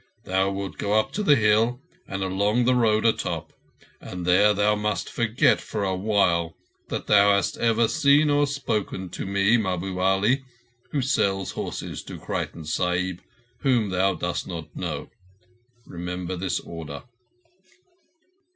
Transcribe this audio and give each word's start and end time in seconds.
Thou 0.23 0.49
wilt 0.49 0.79
go 0.79 0.93
up 0.99 1.13
the 1.13 1.35
hill 1.35 1.79
and 2.07 2.23
along 2.23 2.65
the 2.65 2.73
road 2.73 3.05
atop, 3.05 3.53
and 4.01 4.25
there 4.25 4.51
thou 4.51 4.73
must 4.73 5.07
forget 5.11 5.61
for 5.61 5.83
a 5.83 5.95
while 5.95 6.55
that 6.87 7.05
thou 7.05 7.33
hast 7.35 7.55
ever 7.59 7.87
seen 7.87 8.27
or 8.31 8.47
spoken 8.47 9.09
to 9.09 9.27
me, 9.27 9.57
Mahbub 9.57 9.99
Ali, 9.99 10.43
who 10.89 11.03
sells 11.03 11.51
horses 11.51 12.01
to 12.05 12.17
Creighton 12.17 12.65
Sahib, 12.65 13.21
whom 13.59 13.91
thou 13.91 14.15
dost 14.15 14.47
not 14.47 14.75
know. 14.75 15.11
Remember 15.85 16.35
this 16.35 16.59
order." 16.59 17.03